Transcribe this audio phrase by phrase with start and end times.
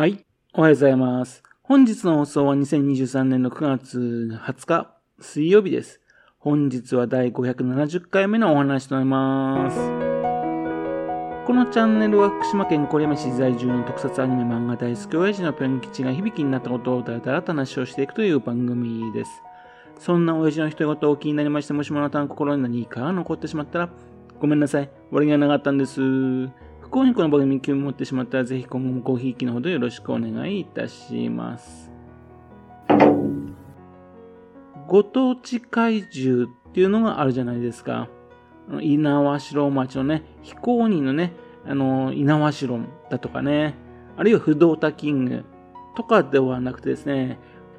[0.00, 0.24] はい。
[0.54, 1.42] おはようございます。
[1.62, 6.00] 本日の放送は2023年の9月20日水曜日です。
[6.38, 9.76] 本日は第570回目のお話となります。
[9.76, 19.42] このチャンネルは福島県郡山市在住の特撮アニメ漫画大好き親父のぴょん吉が響きになったことをだらだら話をしていくという番組です。
[19.98, 23.90] そんな親父の独り言を気になりまして、もしもあなたの心に何かが残ってしまったら、
[24.40, 24.88] ごめんなさい。
[25.10, 26.00] 悪気がなかったんです。
[26.90, 31.88] 不幸にこの番組に興味を持ってしまったら、ぜひ今後もごひいきのほどよろしくお願いいたします。
[34.88, 38.08] ご当地怪獣っていうのがあるじゃないですか。
[38.68, 41.32] あの猪苗代町のね、非公認のね、
[41.64, 43.76] あの、猪苗代だとかね、
[44.16, 45.44] あるいは不動タキング
[45.94, 47.38] とかではなくてですね、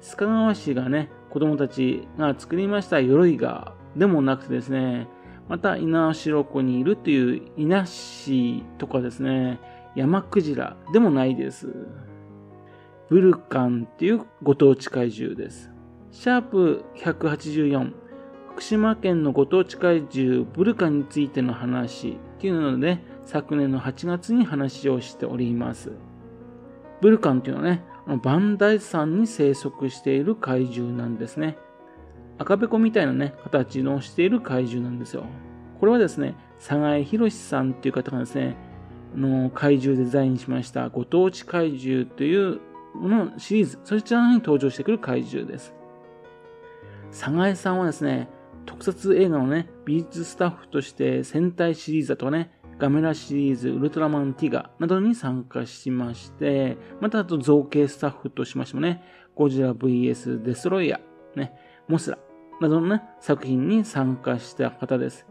[0.00, 5.08] 須賀川市がね、子供たちが作りました鎧がでもなくてですね、
[5.48, 9.60] また猪苗代湖にいるという稲市とかですね、
[9.94, 11.68] 山クジラでもないです。
[13.08, 15.70] ブルカンっていうご当地怪獣です。
[16.10, 17.92] シャープ184、
[18.52, 25.92] 福島県のご当地怪獣ブルカンについての話っていうので、昨年の8月に話をしております。
[27.00, 27.84] ブルカンっていうのはね、
[28.22, 31.58] バンダイ山に生息している怪獣なんですね。
[32.42, 35.24] 赤べこみたいなね、形のしている怪獣なんですよ。
[35.80, 38.56] これはですね、佐賀江博さんっていう方がですね、
[39.16, 42.60] の怪獣デザインしましたご当地怪獣という
[42.96, 45.74] のシリーズ、そちらに登場してくる怪獣です。
[47.10, 48.28] 佐賀江さんはですね、
[48.66, 59.02] 特撮映画のね、美術スタッフとして戦隊シリーズだとかね、ガメラシリーズ、ウルトラマンティガなどに参加しまして、またあと造形スタッフとしましてもね、
[59.34, 61.52] ゴジラ VS デストロイヤー、ね、
[61.88, 62.18] モスラ
[62.62, 65.26] などのね、作品に参加した方です。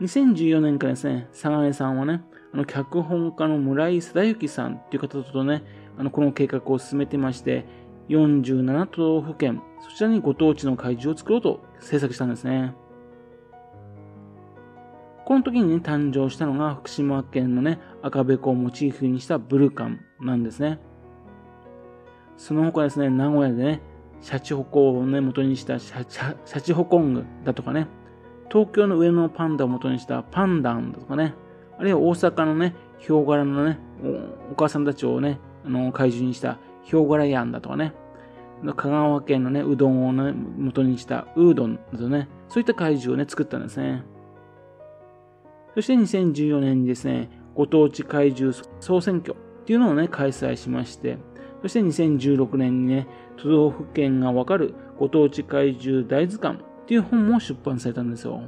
[0.00, 5.64] 2014年からですね、佐賀江さんはね、あの脚本家の村井貞之さんという方とね、
[5.98, 7.64] あのこの計画を進めてまして、
[8.08, 12.74] 47都道府県、そちらにご当地の怪獣を作ろうと制作したんですね。
[15.24, 20.78] この時にね、誕生したのが福島県のね、赤べこをモチーフにしたブルカンなんですね。
[22.36, 23.80] その他ですね、名古屋でね、
[24.24, 27.88] シャチホコをね、元にしたシャシャチホコングだとかね、
[28.50, 31.34] 東京の上野のパンダを元にしたパンダンだとかね、
[31.78, 33.78] あるいは大阪のね、ヒョウ柄のね、
[34.48, 37.92] おお母さんたちをね、あの怪獣にしたヒョウ柄ヤンだとかね、
[38.74, 44.04] 香川県のね、うどんをね、元にしたウードンなどね、そういった怪獣をね、作ったんですね。
[45.74, 51.18] そして2014年にですね、ご当地怪獣総選挙っていうのをね、開催しまして、
[51.64, 53.06] そして2016年にね、
[53.38, 58.42] 都道府県がわかるご当地怪獣大図鑑っていう本も出版されたんですよ。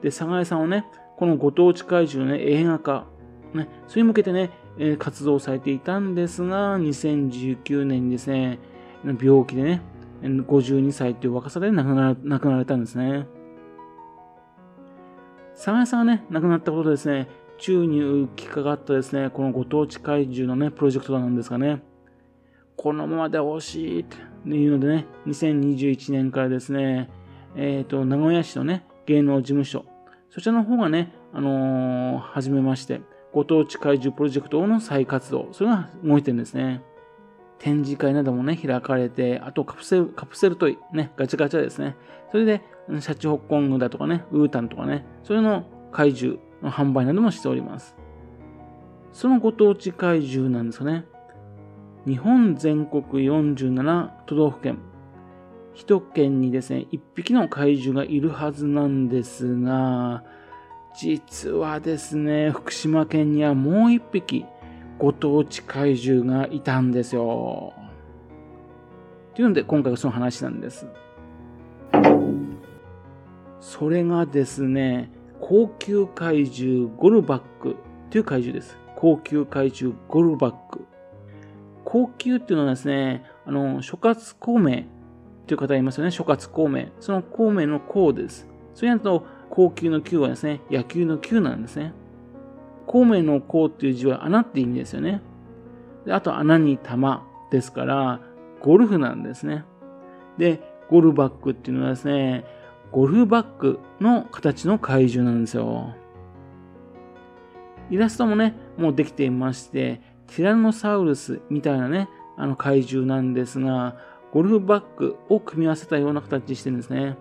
[0.00, 0.86] で、佐賀江さんはね、
[1.18, 3.04] このご当地怪獣の、ね、映画化、
[3.52, 4.48] ね、それに向けてね、
[4.78, 8.58] え活動されていたんですが、2019年にですね、
[9.04, 9.82] 病気でね、
[10.22, 13.26] 52歳という若さで亡くな亡くなられたんですね。
[15.54, 17.28] 佐賀江さんがね、亡くなったことですね、
[17.58, 21.82] 宙に浮きかかったですね、このご当地怪獣のね、プロジェクトなんですかね。
[22.76, 24.16] このままで欲しいって
[24.48, 27.10] いうのでね、2021年からですね、
[27.56, 29.84] えっ、と、名古屋市のね、芸能事務所、
[30.30, 33.00] そちらの方がね、あのー始めまして、
[33.32, 36.82] ご当地怪獣プロジェクトの再活動、それが動いてるんですね。
[37.58, 41.96] 展示会などもね、開かれて、あとカプセル、カプセルトイ、ね、ガチャガチャですね。
[42.30, 42.62] それで、
[43.00, 46.38] シャチホッコングだとかね、ウータンとかね、それの怪獣
[46.70, 47.96] 販売などもしております。
[49.12, 51.04] そのご当地怪獣なんですかね。
[52.06, 54.78] 日本全国47都道府県、
[55.74, 60.22] 一県にですね、一匹の怪獣がいるはずなんですが、
[60.96, 64.44] 実はですね、福島県にはもう一匹、
[64.98, 67.72] ご当地怪獣がいたんですよ。
[69.34, 70.86] というので、今回はその話なんです。
[73.60, 75.10] それがですね、
[75.46, 77.76] 高級怪獣ゴルバック
[78.08, 78.78] という怪獣です。
[78.96, 80.86] 高級怪獣ゴルバック。
[81.84, 84.84] 高級っていうのはですね、あの、諸葛孔明
[85.46, 86.12] という方がいますよね。
[86.12, 86.86] 諸葛孔明。
[86.98, 88.48] その孔明の孔です。
[88.72, 91.92] それやると、高級の級はですね、野球の球なんですね。
[92.86, 95.20] 孔明の孔っていう字は穴って意味ですよね。
[96.06, 98.22] であと穴に玉ですから、
[98.62, 99.66] ゴルフなんですね。
[100.38, 102.46] で、ゴルバックっていうのはですね、
[102.94, 105.96] ゴルフバックの形の怪獣なんですよ。
[107.90, 113.96] イラストもね、もうできていまして、ティラノサウルスみたいなね、あの怪獣なんですが、
[114.32, 117.16] ゴルフバックを組み合わせたような形してるんですね。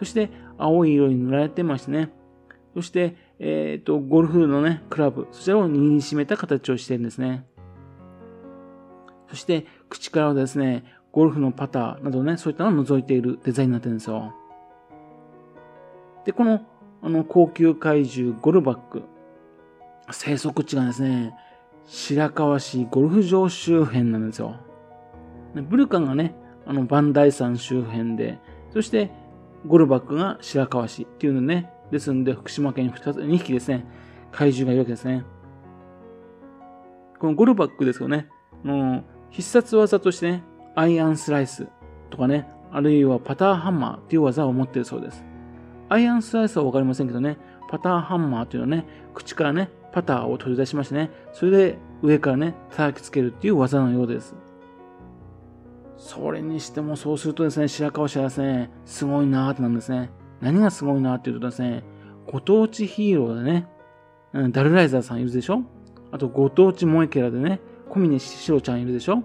[0.00, 0.28] そして、
[0.58, 2.10] 青い色に塗られてましてね。
[2.74, 7.46] そして、えっ、ー、と、ゴルフのね、クラブ、そちらを握りしめた形をしてるんですね。
[9.28, 10.82] そして、口からはですね、
[11.12, 14.34] ゴルフのパターなどね、そういったのを除いているデザインになってるんですよ。
[16.24, 16.60] で、この、
[17.02, 19.02] あの、高級怪獣ゴルバック、
[20.10, 21.34] 生息地がですね、
[21.86, 24.56] 白河市ゴルフ場周辺なんですよ。
[25.54, 26.34] ブルカンがね、
[26.66, 28.38] あの、バンダイ山周辺で、
[28.72, 29.10] そして、
[29.66, 33.84] ゴルバックが白河市っていうのね、ですんで、福島県に 2, つ2匹ですね、
[34.30, 35.24] 怪獣がいるわけですね。
[37.18, 38.28] このゴルバックですよね、
[38.64, 40.42] の必殺技としてね、
[40.74, 41.68] アイアンスライス
[42.10, 45.24] とかね、あるいはパターハンマーっていう技を持ってるそうです。
[45.92, 47.36] アイアンスライスはわかりませんけどね、
[47.68, 54.34] パターハンマーというのはね、口からね、パターを取り出しましてね、それで上からね、叩きつけるっていう技のようです。
[55.98, 60.08] それにしてもそうするとですね、白川市はですね、すごいなーってなんですね。
[60.40, 61.84] 何がすごいなっていうとですね、
[62.26, 63.68] ご当地ヒーローでね、
[64.32, 65.62] うん、ダルライザーさんいるでしょ？
[66.10, 67.60] あと、ご当地萌えキャラでね、
[67.90, 69.22] 小峰しろちゃんいるでしょ？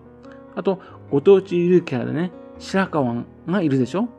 [0.54, 0.82] あと、
[1.12, 4.10] ご当地ゆるキャラでね、白川がいるでしょ？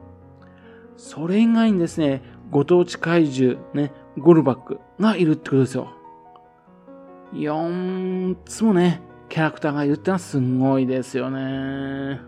[0.96, 5.92] それ以外にですね、ご当地怪獣、ね、ゴルバックがいるってことですよ。
[7.34, 12.20] 4つもね、キャラクターがいるってのはすごいですよね。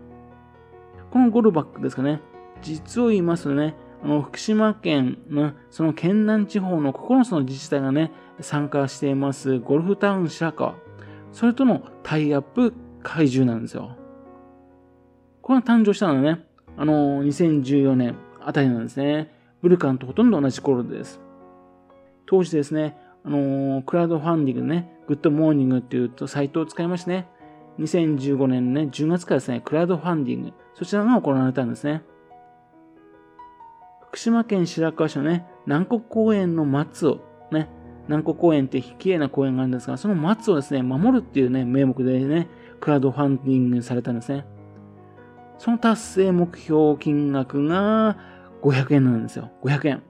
[1.09, 2.21] このゴルバックですかね、
[2.61, 10.75] 実を言いますとね、あの福島県のその県南地方の9つの自治体がね、参加していますゴルフタウン白河、
[11.31, 13.97] それとのタイアップ怪獣なんですよ。
[15.41, 16.45] これが誕生したのはね、
[16.77, 19.40] あの、2014年あたりなんですね。
[19.61, 21.21] ブルカンとほとんど同じ頃です。
[22.25, 27.27] 当時ですね、あのクラウドファンディングね、グッドモーニングっていうとサイトを使いましてね、
[27.79, 32.03] 2015年ね、10月からですね、クラウドファンディング、そちらが行われたんですね。
[34.07, 37.21] 福島県白河市のね、南国公園の松を、
[37.51, 37.69] ね、
[38.07, 42.49] 南国公園って綺麗な公園があるんですが、その松をですね、守るっていうね、名目でね、
[42.79, 44.45] クラウドファンディングされたんですね。
[45.57, 48.17] その達成目標金額が
[48.61, 49.51] 500円なんですよ。
[49.63, 50.03] 500円。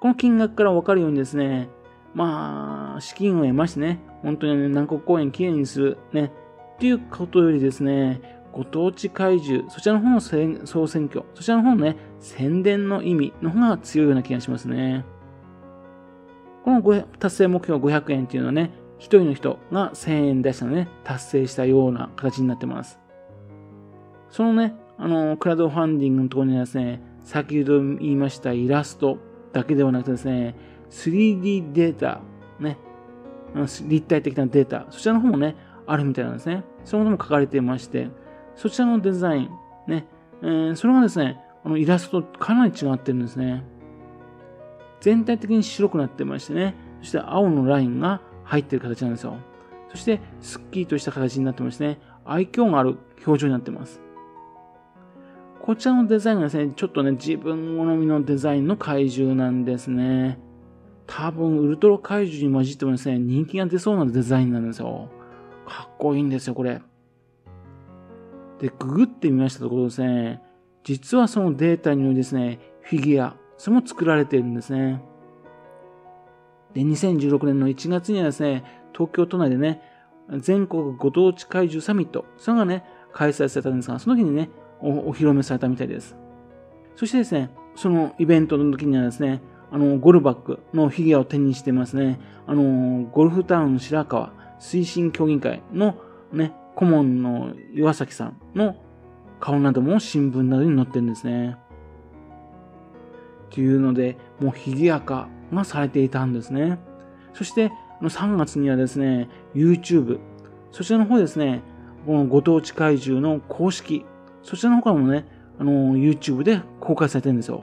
[0.00, 1.68] この金額からわかるようにですね、
[2.14, 6.32] まあ、資金を得ましてね、本当に、ね、南国公園きれいにする、ね、
[6.76, 8.20] っていうことよりですね、
[8.52, 15.04] ご当地怪獣、そちらの方の総選挙、そちらの方のね、宣伝の意味の方が強いような気がしますね。
[16.64, 22.98] この達成目標500円っていうのはね、一人の人が1000円出したのね、達成したような形になってます。
[24.30, 29.18] そのね、あの、クラウドファンディングのところにはですね、先ほど言いましたイラスト
[29.52, 30.54] だけではなくてですね、
[30.88, 32.22] 3D データ、
[32.58, 32.78] ね、
[33.54, 35.54] 立体的なデータ、そちらの方もね、
[35.86, 36.64] あるみたいなんですね。
[36.86, 38.08] そのものも書かれていまして、
[38.56, 39.50] そちらのデザイン、
[39.86, 40.06] ね、
[40.40, 43.62] えー、それがですね、あのイラストとかなり違ってるんですね。
[45.02, 49.36] 全体的に白くなってましてね、そして青のラインが入ってる形なんですよ。
[49.90, 52.96] そして、スッキリとした形になってましてね、愛嬌がある
[53.26, 54.07] 表情になってます。
[55.68, 60.38] こちらのデザインがですね、ちょっとね、自分好みのデザインの怪獣なんですね。
[61.06, 65.10] 多分、ウルトラ怪獣に混じってもですね、人気が出そうなデザインなんですよ。
[65.66, 66.80] かっこいいんですよ、これ。
[68.60, 70.42] で、ググってみましたところですね、
[70.84, 75.02] 実はそのデータによりですね、フィギュア、それも作られているんですね。
[76.72, 79.82] で、2016年の1月にはですね、東京都内でね、
[80.38, 84.48] 全国ご当地怪獣サミット、それがね、開催されたんですが、その時にね、
[84.80, 86.16] お披露目されたみたいです。
[86.96, 95.96] そしてですね、そのイベントの時にはですね、あの、ゴルバックのフィギュアを手にしてますね、あの、ゴルフタウン白川推進協議会の
[96.32, 98.76] ね、顧問の岩崎さんの
[99.40, 101.56] 顔なども新聞などに載ってるんですね。
[103.50, 106.78] というので、もう賑やかがされていたんですね。
[107.32, 110.18] そして、3月にはですね、YouTube、
[110.70, 111.62] そちらの方ですね、
[112.06, 114.04] このご当地怪獣の公式
[114.42, 115.26] そちらの方もね、
[115.58, 117.62] あの、YouTube で公開されてるんですよ。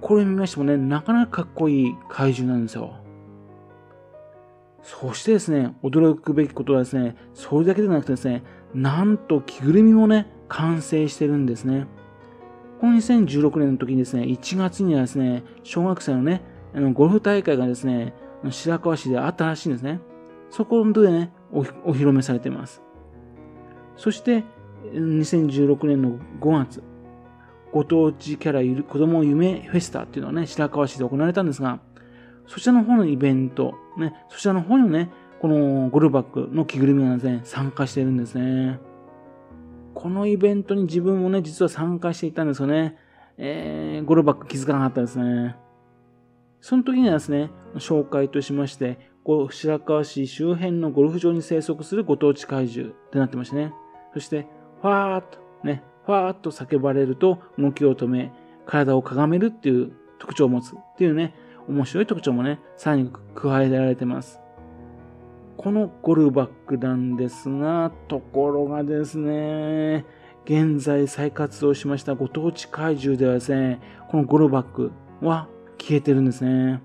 [0.00, 2.96] これ見ましてもね、なかなかかっこいい怪獣なんですよ。
[4.82, 8.42] そしてですね、驚くべきことはですね、それだけでなくてですね、
[8.74, 11.86] なんと着ぐるみもね、完成してるんですね。
[12.80, 16.42] この2016年の時にですね、1月にはですね、小学生のね、
[16.74, 18.12] あのゴルフ大会がですね、
[18.50, 20.00] 白河市であったらしいんですね。
[20.50, 22.82] そこでね、おお披露目されています。
[23.96, 24.42] そして、
[24.92, 26.82] 2016年の5月、
[27.72, 31.80] ご当地キャラ子供夢フェスタっていうのはね、白河市で行われたんですが、
[32.46, 35.10] そちらの方のイベント、ね、そちらの方にもね、
[35.40, 38.78] このゴルバックの着ぐるみがね、参加してるんですね。
[39.94, 42.96] このイベントに自分もね、実は参加していたんですよね。
[43.38, 45.56] えー、ゴルバック気づかなかったですね。
[46.60, 48.98] その時にはですね、紹介としまして、
[49.50, 53.72] 白河市周辺のゴルフ場に生息するご当地怪獣ってなってましたね。
[54.14, 54.46] そして、
[54.82, 58.32] ファーっとね、ファーっと叫ばれると動きを止め、
[58.66, 61.34] 体をかがめるっていう特徴を持つっていうね、
[61.68, 64.40] 面白い特徴もね、さらに加えられてます。
[65.56, 70.04] このゴルバックなんですが、ところがですね、
[70.44, 75.46] 現在再活動しましたご当地怪獣ではですね、このゴルバックは
[75.78, 76.82] 消えてるんですね。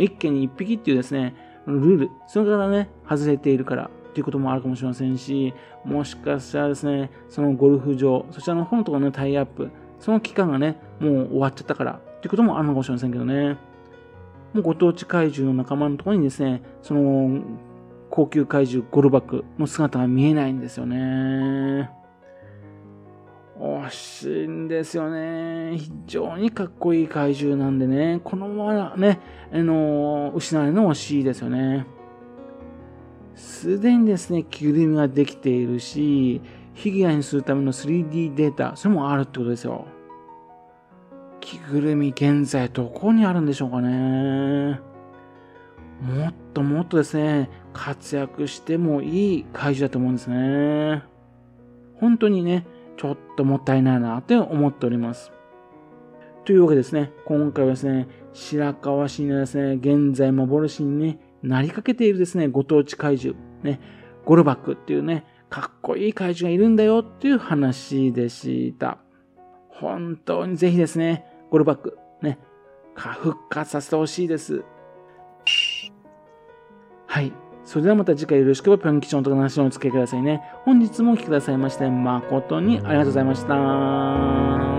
[0.00, 9.70] 一家に一匹っていうですね、ルール、それからね、外れているからっていうこともあるかもしれませんし、もしかしたらですね、そのゴルフ場、そちらの方のところのタイアップ、
[10.00, 13.56] その期間がね、もう終わっちゃったからっていうこともあるのかもしれませんけどね。
[14.54, 17.42] もうご当地怪獣の仲間のところにですね、その
[18.10, 21.90] 高級怪獣ゴルバクの姿が見えないんですよね。
[23.60, 25.76] 惜しいんですよね。
[25.76, 29.20] 非常にかっこいい怪獣なんでね、このままね、
[29.52, 31.86] あの、失われの惜しいですよね。
[33.38, 36.40] すでにですね、着ぐるみができているし、
[36.74, 39.86] フィギュアにするための 3D データ、それもあるってことですよ。
[41.40, 44.80] 着ぐるみ現在どこにあるんでしょうかね。
[46.02, 51.04] もっともっとですね、活躍してもいい怪獣だと思うんですね。
[52.00, 52.66] 本当にね、
[52.96, 55.32] ちょっともったいないなって思っております。
[56.44, 63.80] というわけですね、今回はですね、白河市のですね、現在幻にね、なりかけているですね、ご当地怪獣、ね、
[64.24, 68.98] ゴルバックっていうね、かっこいい怪獣がいるんだよっていう話でした。
[69.68, 72.38] 本当にぜひですね、ゴルバック、ね、
[72.94, 74.64] 復活させてほしいです。
[77.06, 77.32] はい。
[77.64, 80.42] それではまた次回よろしくぴょん吉祥との話をお付けくださいね。
[80.64, 84.77] 本日もお聴きくださいまして誠にありがとうございました。